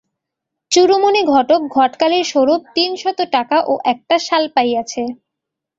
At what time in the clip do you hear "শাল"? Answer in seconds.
4.19-4.43